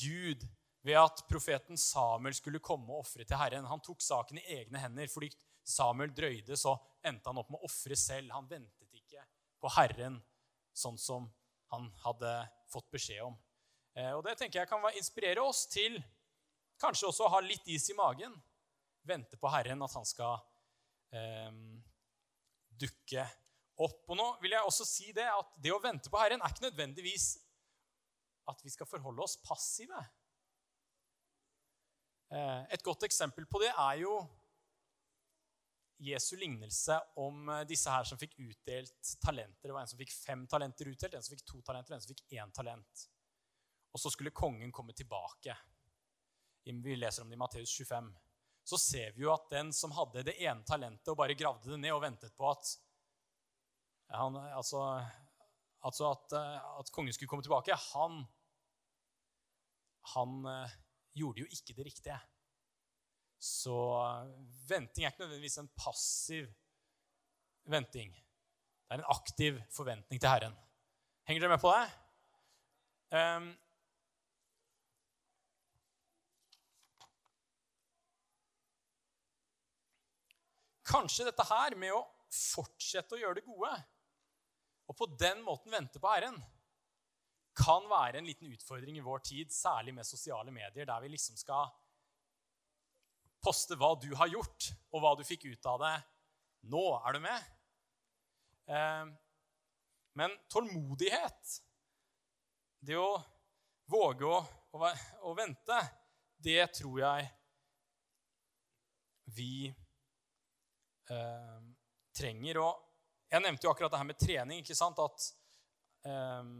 [0.00, 0.46] Gud
[0.82, 3.68] ved at profeten Samuel skulle komme og ofre til Herren.
[3.68, 5.10] Han tok saken i egne hender.
[5.12, 5.30] Fordi
[5.66, 6.74] Samuel drøyde, så
[7.06, 8.32] endte han opp med å ofre selv.
[8.34, 9.24] Han ventet ikke
[9.60, 10.18] på Herren
[10.76, 11.28] sånn som
[11.70, 12.32] han hadde
[12.70, 13.36] fått beskjed om.
[13.94, 15.98] Eh, og Det tenker jeg kan inspirere oss til
[16.80, 18.34] kanskje også å ha litt is i magen.
[19.06, 20.38] Vente på Herren, at han skal
[21.14, 21.52] eh,
[22.80, 23.26] dukke
[23.86, 24.02] opp.
[24.10, 26.68] Og nå vil jeg også si det at det å vente på Herren er ikke
[26.68, 27.32] nødvendigvis
[28.50, 30.00] at vi skal forholde oss passive.
[32.30, 34.14] Eh, et godt eksempel på det er jo
[36.00, 39.68] Jesu lignelse om eh, disse her som fikk utdelt talenter.
[39.68, 42.14] Det var en som fikk fem talenter utdelt, en som fikk to talenter, en som
[42.14, 43.06] fikk én talent.
[43.90, 45.56] Og så skulle kongen komme tilbake.
[46.64, 48.12] Vi leser om det i Matteus 25.
[48.70, 51.80] Så ser vi jo at den som hadde det ene talentet og bare gravde det
[51.80, 52.70] ned og ventet på at
[54.10, 54.80] han, altså,
[55.86, 57.76] altså at, eh, at, kongen skulle komme tilbake.
[57.94, 58.24] Han,
[60.14, 60.76] han eh,
[61.14, 62.18] gjorde jo ikke det riktige.
[63.40, 63.76] Så
[64.68, 66.50] venting er ikke nødvendigvis en passiv
[67.70, 68.12] venting.
[68.12, 70.56] Det er en aktiv forventning til Herren.
[71.28, 71.86] Henger dere med på det?
[73.16, 73.50] Um,
[80.90, 82.02] Kanskje dette her med å
[82.34, 83.70] fortsette å gjøre det gode
[84.90, 86.40] og på den måten vente på Herren,
[87.54, 91.38] kan være en liten utfordring i vår tid, særlig med sosiale medier, der vi liksom
[91.38, 91.70] skal
[93.42, 95.94] poste hva du har gjort, og hva du fikk ut av det
[96.72, 96.84] nå.
[97.06, 97.50] Er du med?
[98.70, 99.12] Eh,
[100.18, 101.56] men tålmodighet,
[102.82, 103.12] det å
[103.90, 104.40] våge å,
[104.74, 105.78] å, vente,
[106.42, 107.30] det tror jeg
[109.36, 111.58] vi eh,
[112.16, 112.62] trenger.
[112.64, 112.89] Og
[113.30, 114.62] jeg nevnte jo akkurat det her med trening.
[114.62, 114.98] ikke sant?
[114.98, 115.26] At
[116.06, 116.50] eh,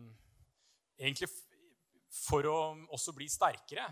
[1.01, 1.31] egentlig
[2.11, 2.59] for å
[2.95, 3.87] også bli sterkere,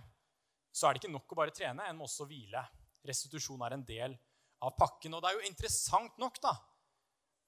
[0.70, 1.86] så er det ikke nok å bare trene.
[1.88, 2.62] En må også hvile.
[3.06, 4.16] Restitusjon er en del
[4.64, 5.14] av pakken.
[5.14, 6.54] Og det er jo interessant nok da,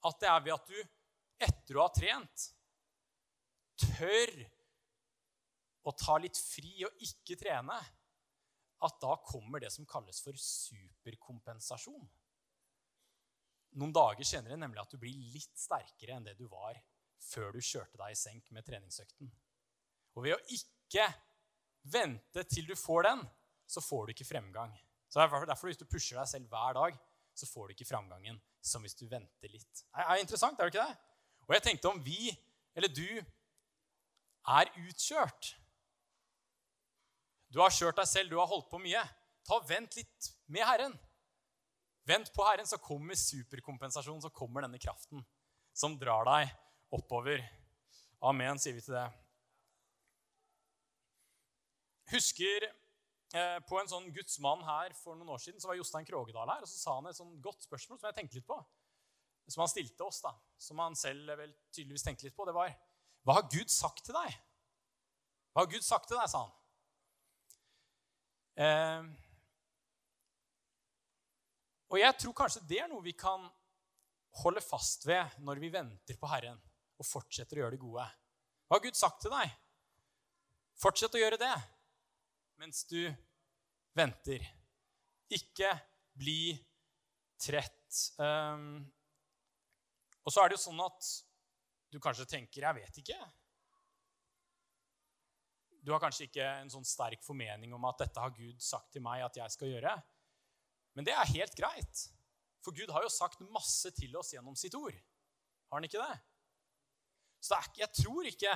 [0.07, 0.79] at det er ved at du
[1.41, 2.49] etter å ha trent
[3.81, 4.33] tør
[5.87, 7.77] å ta litt fri og ikke trene,
[8.81, 12.03] at da kommer det som kalles for superkompensasjon.
[13.79, 16.79] Noen dager senere nemlig at du blir litt sterkere enn det du var
[17.21, 19.29] før du kjørte deg i senk med treningsøkten.
[20.17, 21.05] Og ved å ikke
[21.91, 23.21] vente til du får den,
[23.69, 24.73] så får du ikke fremgang.
[25.11, 26.97] Så derfor Hvis du pusher deg selv hver dag,
[27.33, 29.85] så får du ikke framgangen som hvis du venter litt.
[29.87, 30.97] Det er interessant, er det ikke det?
[31.47, 32.31] Og jeg tenkte om vi,
[32.75, 33.07] eller du,
[34.47, 35.55] er utkjørt
[37.53, 39.01] Du har kjørt deg selv, du har holdt på mye.
[39.43, 40.93] Ta Vent litt med Herren.
[42.09, 45.21] Vent på Herren, så kommer superkompensasjonen, så kommer denne kraften
[45.73, 46.51] som drar deg
[46.93, 47.43] oppover.
[48.25, 49.07] Amen, sier vi til det.
[52.11, 56.07] Husker eh, på en sånn Guds mann her for noen år siden, så var Jostein
[56.07, 58.57] Krogedal her, og så sa han et sånn godt spørsmål som jeg tenkte litt på.
[59.51, 60.33] Som han stilte oss, da.
[60.61, 62.47] Som han selv vel tydeligvis tenkte litt på.
[62.47, 62.73] Det var
[63.27, 64.37] Hva har Gud sagt til deg?
[65.51, 66.53] Hva har Gud sagt til deg, sa han.
[68.61, 69.30] Eh,
[71.91, 73.43] og jeg tror kanskje det er noe vi kan
[74.41, 76.59] holde fast ved når vi venter på Herren
[77.01, 78.05] og fortsetter å gjøre det gode.
[78.67, 79.51] Hva har Gud sagt til deg?
[80.79, 81.53] Fortsett å gjøre det
[82.61, 83.01] mens du
[83.97, 84.45] venter.
[85.33, 85.73] Ikke
[86.15, 86.53] bli
[87.41, 87.97] trett.
[88.21, 88.85] Um,
[90.21, 91.11] og så er det jo sånn at
[91.91, 93.31] du kanskje tenker 'Jeg vet ikke'.
[95.81, 99.01] Du har kanskje ikke en sånn sterk formening om at 'dette har Gud sagt til
[99.01, 100.03] meg at jeg skal gjøre'.
[100.97, 102.03] Men det er helt greit.
[102.61, 104.95] For Gud har jo sagt masse til oss gjennom sitt ord.
[105.71, 106.17] Har han ikke det?
[107.41, 108.55] Så det er, jeg tror ikke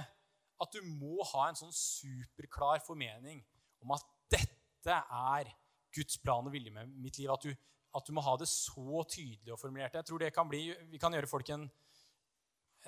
[0.62, 3.42] at du må ha en sånn superklar formening
[3.84, 5.50] om at dette er
[5.96, 7.32] Guds plan og vilje med mitt liv.
[7.34, 7.56] At du,
[7.96, 9.98] at du må ha det så tydelig og formulert.
[9.98, 11.66] Jeg tror det kan bli, Vi kan gjøre folk en,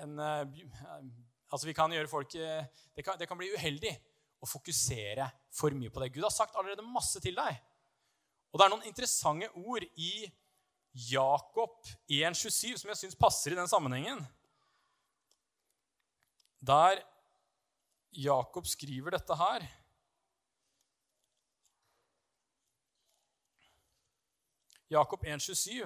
[0.04, 0.44] en uh,
[1.48, 2.60] Altså, vi kan gjøre folk uh,
[2.94, 3.94] det, kan, det kan bli uheldig
[4.38, 6.12] å fokusere for mye på det.
[6.14, 7.56] Gud har sagt allerede masse til deg.
[8.48, 10.12] Og det er noen interessante ord i
[11.08, 14.22] Jakob 1,27 som jeg syns passer i den sammenhengen.
[16.58, 17.02] Der
[18.18, 19.66] Jakob skriver dette her
[24.88, 25.84] Jakob 1,27,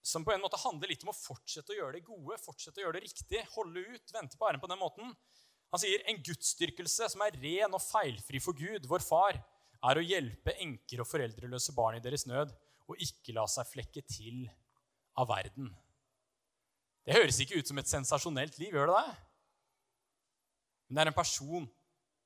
[0.00, 2.86] som på en måte handler litt om å fortsette å gjøre det gode, fortsette å
[2.86, 5.12] gjøre det riktig, holde ut, vente på æren på den måten.
[5.68, 9.36] Han sier en gudsdyrkelse som er ren og feilfri for Gud, vår far,
[9.84, 12.52] er å hjelpe enker og foreldreløse barn i deres nød
[12.88, 14.44] og ikke la seg flekke til
[15.20, 15.70] av verden.
[17.04, 19.14] Det høres ikke ut som et sensasjonelt liv, gjør det det?
[20.88, 21.68] Men det er en person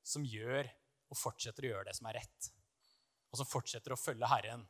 [0.05, 0.67] som gjør
[1.09, 2.49] og fortsetter å gjøre det som er rett.
[3.29, 4.63] Og som fortsetter å følge Herren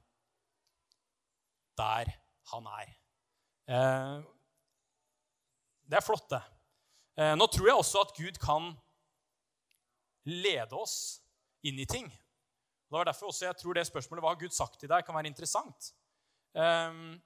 [1.80, 2.12] der
[2.52, 2.93] han er.
[3.69, 4.15] Eh,
[5.89, 6.41] det er flott, det.
[7.19, 8.73] Eh, nå tror jeg også at Gud kan
[10.28, 11.21] lede oss
[11.65, 12.10] inn i ting.
[12.89, 15.13] Det var derfor også jeg tror det spørsmålet hva har Gud sagt til deg, kan
[15.13, 15.91] være interessant.
[16.58, 17.19] Um,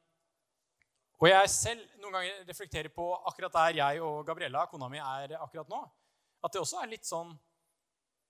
[1.23, 5.37] og jeg selv noen ganger reflekterer på akkurat der jeg og Gabriella, kona mi, er
[5.39, 5.79] akkurat nå.
[6.43, 7.31] At det også er litt sånn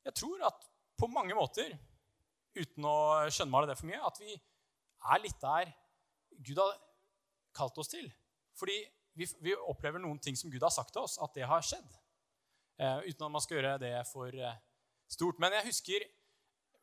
[0.05, 0.65] Jeg tror at
[0.99, 1.73] på mange måter,
[2.53, 2.97] uten å
[3.33, 5.71] skjønnmale det for mye, at vi er litt der
[6.43, 6.75] Gud har
[7.55, 8.05] kalt oss til.
[8.59, 8.75] Fordi
[9.17, 11.97] vi, vi opplever noen ting som Gud har sagt til oss, at det har skjedd.
[12.77, 14.59] Uh, uten at man skal gjøre det for uh,
[15.09, 15.41] stort.
[15.41, 16.05] Men jeg husker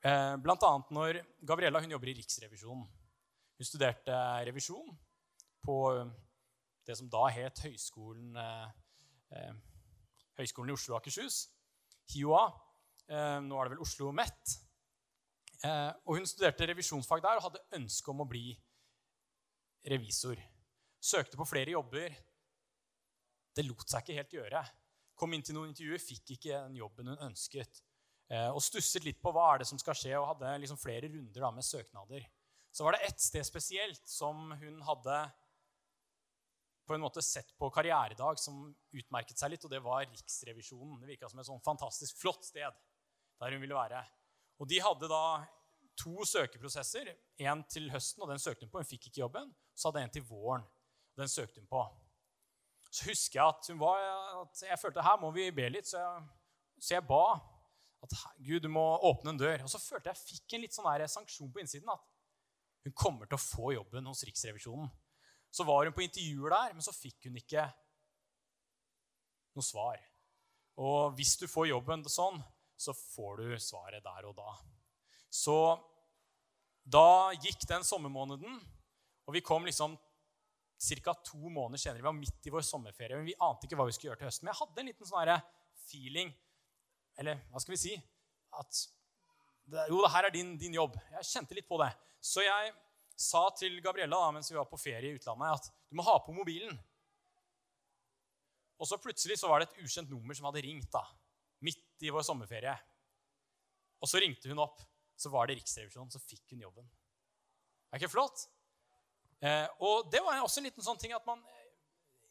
[0.00, 0.70] Eh, Bl.a.
[0.96, 2.86] når Gabriella hun jobber i Riksrevisjonen.
[3.60, 4.16] Hun studerte
[4.48, 4.94] revisjon
[5.60, 6.12] på eh,
[6.88, 9.50] det som da het Høgskolen, eh,
[10.40, 11.42] Høgskolen i Oslo og Akershus,
[12.14, 12.46] HiOA.
[13.10, 14.56] Eh, nå er det vel Oslo Met.
[15.68, 18.54] Eh, og hun studerte revisjonsfag der og hadde ønske om å bli
[19.92, 20.40] revisor.
[20.96, 22.16] Søkte på flere jobber.
[23.52, 24.64] Det lot seg ikke helt gjøre.
[25.20, 27.82] Kom inn til noen intervjuer, fikk ikke den jobben hun ønsket.
[28.30, 31.10] Eh, og stusset litt på hva er det som skal skje, og hadde liksom flere
[31.10, 32.26] runder da med søknader.
[32.70, 35.16] Så var det ett sted spesielt som hun hadde
[36.86, 38.62] på en måte sett på karrieredag som
[38.94, 40.98] utmerket seg litt, og det var Riksrevisjonen.
[41.02, 42.78] Det virka som et sånn fantastisk flott sted
[43.40, 44.02] der hun ville være.
[44.60, 45.24] Og de hadde da
[45.98, 47.12] to søkeprosesser.
[47.46, 48.82] En til høsten, og den søkte hun på.
[48.82, 49.52] Hun fikk ikke jobben.
[49.74, 50.66] Så hadde en til våren.
[51.14, 51.84] og Den søkte hun på.
[52.90, 54.02] Så husker jeg at, hun var,
[54.42, 56.22] at jeg følte her må vi be litt, så jeg,
[56.82, 57.22] så jeg ba
[58.00, 59.66] at Gud, du må åpne en dør.
[59.66, 61.90] Og så følte jeg jeg fikk en litt sånn der sanksjon på innsiden.
[61.92, 62.04] At
[62.86, 64.88] hun kommer til å få jobben hos Riksrevisjonen.
[65.50, 67.66] Så var hun på intervjuer der, men så fikk hun ikke
[69.58, 70.00] noe svar.
[70.80, 72.38] Og hvis du får jobben sånn,
[72.80, 74.54] så får du svaret der og da.
[75.28, 75.56] Så
[76.90, 78.60] da gikk den sommermåneden,
[79.26, 79.98] og vi kom liksom
[81.04, 81.14] ca.
[81.14, 82.00] to måneder senere.
[82.00, 84.30] Vi var midt i vår sommerferie, men vi ante ikke hva vi skulle gjøre til
[84.30, 84.46] høsten.
[84.46, 85.34] Men jeg hadde en liten sånn
[85.90, 86.32] feeling
[87.20, 87.96] Eller hva skal vi si?
[88.56, 88.84] At
[89.70, 90.96] det, jo, det her er din, din, jobb.
[91.14, 91.90] Jeg kjente litt på det.
[92.24, 92.72] Så jeg
[93.20, 96.16] sa til Gabriella da, mens vi var på ferie i utlandet, at du må ha
[96.24, 96.78] på mobilen.
[98.80, 100.88] Og så plutselig så var det et ukjent nummer som hadde ringt.
[100.92, 101.04] da,
[101.60, 102.72] Midt i vår sommerferie.
[104.00, 104.80] Og så ringte hun opp.
[105.20, 106.08] Så var det Riksrevisjonen.
[106.08, 106.88] Så fikk hun jobben.
[107.92, 108.46] Er ikke flott?
[109.44, 111.40] Eh, og det var også en liten sånn ting at man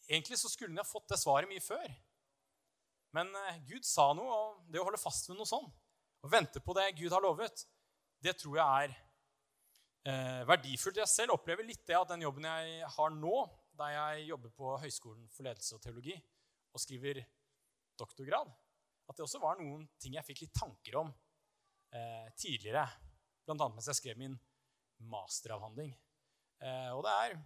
[0.10, 1.86] Egentlig så skulle hun ha fått det svaret mye før.
[3.16, 5.68] Men eh, Gud sa noe, og det å holde fast ved noe sånn,
[6.20, 7.64] og vente på det Gud har lovet,
[8.20, 8.96] det tror jeg er
[10.12, 11.00] eh, verdifullt.
[11.00, 13.36] Jeg selv opplever litt det at den jobben jeg har nå,
[13.80, 16.18] der jeg jobber på Høgskolen for ledelse og teologi
[16.76, 17.22] og skriver
[18.00, 18.50] doktorgrad,
[19.10, 21.10] at det også var noen ting jeg fikk litt tanker om
[21.96, 22.84] eh, tidligere.
[23.48, 23.70] Bl.a.
[23.72, 24.36] mens jeg skrev min
[25.10, 25.94] masteravhandling.
[26.62, 27.40] Eh, og det er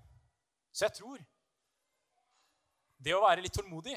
[0.73, 1.21] Så jeg tror
[3.03, 3.95] det å være litt tålmodig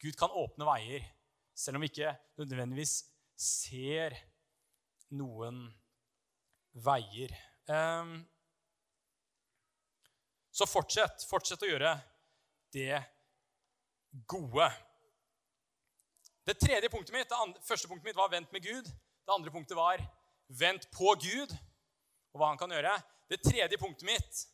[0.00, 1.04] Gud kan åpne veier,
[1.54, 3.02] selv om vi ikke nødvendigvis
[3.40, 4.16] ser
[5.12, 5.66] noen
[6.84, 7.34] veier.
[7.68, 8.14] Eh,
[10.50, 11.24] så fortsett.
[11.28, 11.94] Fortsett å gjøre
[12.74, 13.00] det
[14.30, 14.66] gode.
[16.46, 18.88] Det tredje punktet mitt, det andre, første punktet mitt var 'vent med Gud'.
[18.88, 20.00] Det andre punktet var
[20.48, 21.52] 'vent på Gud'
[22.32, 22.94] og hva han kan gjøre.
[23.28, 24.46] Det tredje punktet mitt,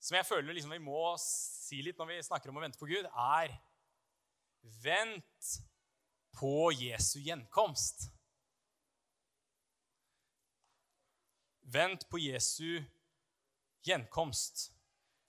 [0.00, 2.88] som jeg føler liksom vi må si litt når vi snakker om å vente på
[2.90, 3.54] Gud, er
[4.62, 5.50] vent
[6.38, 8.08] på Jesu gjenkomst.
[11.68, 12.80] Vent på Jesu
[13.84, 14.68] gjenkomst.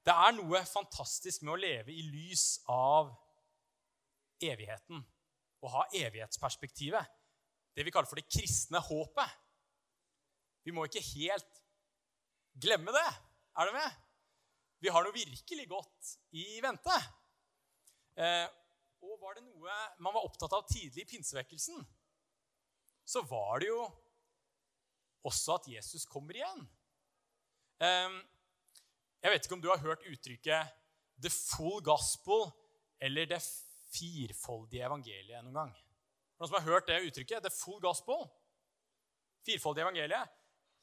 [0.05, 3.11] Det er noe fantastisk med å leve i lys av
[4.41, 5.03] evigheten.
[5.59, 7.15] Å ha evighetsperspektivet.
[7.75, 9.33] Det vi kaller for det kristne håpet.
[10.63, 11.59] Vi må ikke helt
[12.59, 13.09] glemme det.
[13.59, 13.99] Er du med?
[14.79, 16.95] Vi har noe virkelig godt i vente.
[18.15, 18.47] Eh,
[19.05, 21.79] og var det noe man var opptatt av tidlig i pinsevekkelsen,
[23.09, 23.79] så var det jo
[25.27, 26.65] også at Jesus kommer igjen.
[27.83, 28.19] Eh,
[29.19, 30.75] jeg vet ikke om du har hørt uttrykket
[31.19, 32.51] 'the full gospel'
[33.01, 33.41] eller 'det
[33.91, 35.73] firfoldige evangeliet' noen gang.
[36.39, 37.43] Noen som har hørt det uttrykket?
[37.43, 38.29] 'The full gospel'?
[39.43, 40.29] Firfoldige evangeliet.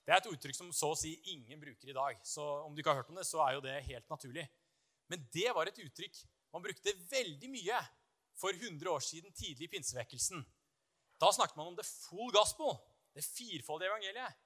[0.06, 2.20] Det er et uttrykk som så å si ingen bruker i dag.
[2.22, 4.46] Så om du ikke har hørt om det, så er jo det helt naturlig.
[5.08, 7.78] Men det var et uttrykk man brukte veldig mye
[8.36, 10.44] for 100 år siden, tidlig i pinsevekkelsen.
[11.20, 12.76] Da snakket man om the full gospel,
[13.16, 14.36] det firfoldige evangeliet.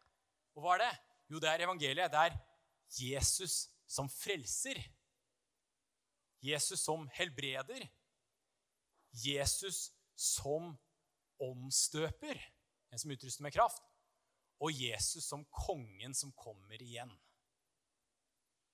[0.55, 0.93] Og hva er det?
[1.31, 2.13] Jo, det er evangeliet.
[2.13, 2.39] Det er
[3.01, 4.79] Jesus som frelser.
[6.43, 7.87] Jesus som helbreder.
[9.11, 10.77] Jesus som
[11.41, 12.39] åndsdøper,
[12.93, 13.83] en som utruster med kraft
[14.61, 17.11] og Jesus som kongen som kommer igjen.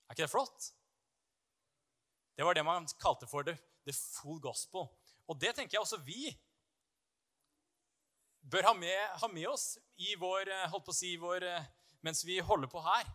[0.06, 0.70] Er ikke det flott?
[2.36, 3.54] Det var det man kalte for the,
[3.86, 4.90] the full gospel.
[5.26, 6.30] Og det tenker jeg også vi
[8.46, 9.74] bør ha med, ha med oss
[10.20, 11.64] vår, eh, si, vår, eh,
[12.06, 13.08] mens vi holder på her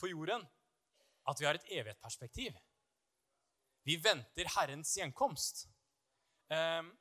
[0.00, 0.46] på jorden.
[1.28, 2.56] At vi har et evighetsperspektiv.
[3.82, 5.66] Vi venter Herrens gjenkomst.
[6.50, 6.92] Um,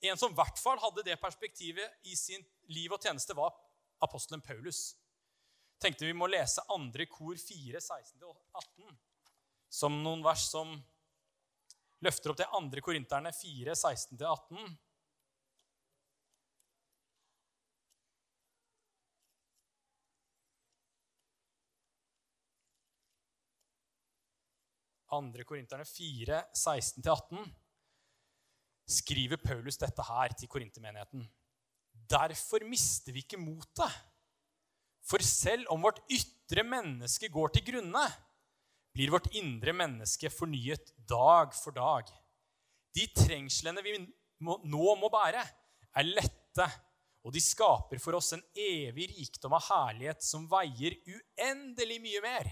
[0.00, 3.54] en som i hvert fall hadde det perspektivet i sin liv og tjeneste, var
[4.02, 4.96] apostelen Paulus.
[5.82, 8.94] Tenkte vi må lese andre kor 4, 16-18,
[9.70, 10.74] som noen vers som
[12.04, 14.76] løfter opp til andre korinterne 4, 16-18.
[25.16, 27.48] Andre korinterne 4, 16-18.
[28.88, 31.24] skriver Paulus dette her til korintermenigheten.
[32.08, 33.96] Derfor mister vi ikke motet.
[35.08, 38.04] For selv om vårt ytre menneske går til grunne,
[38.94, 42.08] blir vårt indre menneske fornyet dag for dag.
[42.94, 43.96] De trengslene vi
[44.40, 45.42] nå må bære,
[45.98, 46.66] er lette,
[47.26, 52.50] og de skaper for oss en evig rikdom av herlighet som veier uendelig mye mer.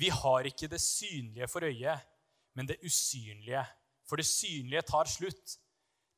[0.00, 2.06] Vi har ikke det synlige for øyet,
[2.56, 3.64] men det usynlige.
[4.08, 5.56] For det synlige tar slutt.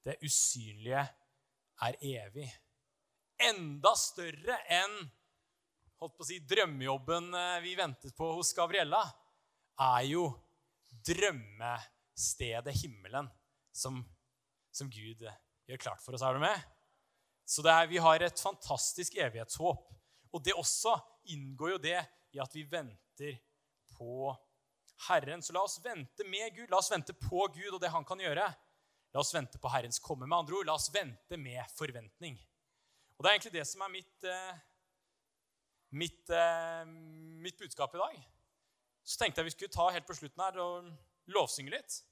[0.05, 1.03] Det usynlige
[1.87, 2.49] er evig.
[3.43, 4.95] Enda større enn
[6.03, 9.05] holdt på å si, drømmejobben eh, vi ventet på hos Gabriella,
[9.79, 10.27] er jo
[11.07, 13.29] drømmestedet himmelen
[13.75, 14.01] som,
[14.75, 16.25] som Gud gjør klart for oss.
[16.27, 16.65] Er du med?
[17.47, 19.89] Så er, vi har et fantastisk evighetshåp.
[20.33, 20.97] Og det også
[21.35, 21.99] inngår jo det
[22.33, 23.39] i at vi venter
[23.95, 24.33] på
[25.09, 25.43] Herren.
[25.45, 26.71] Så la oss vente med Gud.
[26.73, 28.47] La oss vente på Gud og det han kan gjøre.
[29.13, 30.27] La oss vente på Herrens komme.
[30.27, 32.39] Med andre ord, la oss vente med forventning.
[33.19, 34.63] Og Det er egentlig det som er mitt, eh,
[35.93, 36.85] mitt, eh,
[37.45, 38.19] mitt budskap i dag.
[39.05, 40.93] Så tenkte jeg vi skulle ta helt på slutten her og
[41.27, 42.03] lovsynge litt.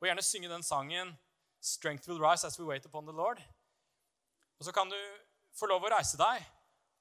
[0.00, 1.18] Og gjerne synge den sangen
[1.60, 3.42] 'Strength will rise as we wait upon the Lord'.
[4.58, 4.98] Og Så kan du
[5.54, 6.44] få lov å reise deg,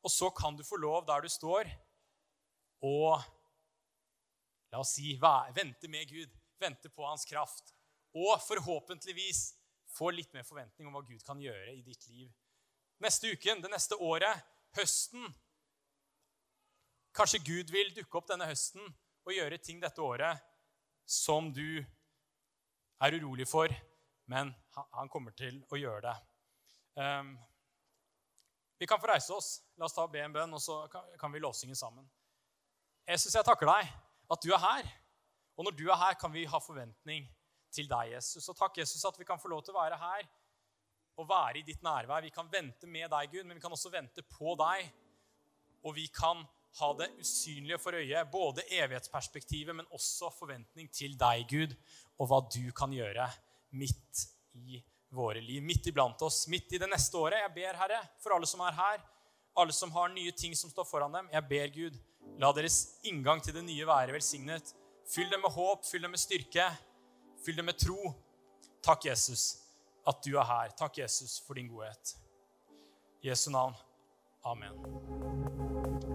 [0.04, 1.70] og så kan du få lov der du står,
[2.82, 3.24] og
[4.72, 7.74] La oss si vente med Gud, vente på hans kraft.
[8.16, 9.54] Og forhåpentligvis
[9.92, 12.30] få litt mer forventning om hva Gud kan gjøre i ditt liv.
[13.04, 14.46] Neste uken, det neste året,
[14.78, 15.28] høsten
[17.16, 18.84] Kanskje Gud vil dukke opp denne høsten
[19.26, 20.40] og gjøre ting dette året
[21.06, 21.82] som du
[23.02, 23.72] er urolig for,
[24.32, 24.54] men
[24.96, 26.16] han kommer til å gjøre det.
[26.96, 27.34] Um,
[28.80, 29.50] vi kan få reise oss.
[29.78, 32.08] La oss ta og be en bønn, og så kan vi lovsynge sammen.
[33.06, 33.92] Jesus, jeg takker deg
[34.32, 34.88] at du er her.
[35.60, 37.28] Og når du er her, kan vi ha forventning
[37.76, 38.48] til deg, Jesus.
[38.50, 40.26] Og takk, Jesus, at vi kan få lov til å være her
[41.20, 42.24] og være i ditt nærvær.
[42.24, 44.88] Vi kan vente med deg, Gud, men vi kan også vente på deg.
[45.86, 46.42] Og vi kan
[46.80, 51.76] ha det usynlige for øyet, både evighetsperspektivet, men også forventning til deg, Gud,
[52.20, 53.28] og hva du kan gjøre
[53.76, 54.80] midt i
[55.12, 57.42] våre liv, midt iblant oss, midt i det neste året.
[57.42, 59.04] Jeg ber, Herre, for alle som er her,
[59.60, 62.00] alle som har nye ting som står foran dem, jeg ber, Gud,
[62.40, 64.74] La deres inngang til det nye være velsignet.
[65.12, 66.68] Fyll dem med håp, fyll dem med styrke,
[67.46, 68.14] fyll dem med tro.
[68.82, 69.58] Takk, Jesus,
[70.08, 70.74] at du er her.
[70.78, 72.16] Takk, Jesus, for din godhet.
[73.22, 73.76] I Jesu navn.
[74.44, 76.11] Amen.